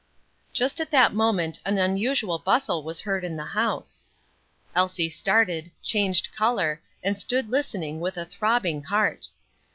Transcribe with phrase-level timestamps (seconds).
[0.51, 4.07] Just at that moment an unusual bustle was heard in the house.
[4.73, 9.27] Elsie started, changed color, and stood listening with a throbbing heart.